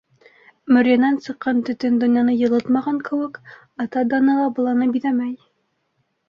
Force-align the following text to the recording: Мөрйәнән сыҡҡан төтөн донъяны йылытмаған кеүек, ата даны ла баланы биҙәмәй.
Мөрйәнән 0.77 1.19
сыҡҡан 1.25 1.59
төтөн 1.67 1.99
донъяны 2.03 2.35
йылытмаған 2.37 2.97
кеүек, 3.11 3.37
ата 3.85 4.05
даны 4.15 4.39
ла 4.41 4.49
баланы 4.57 4.89
биҙәмәй. 4.97 5.37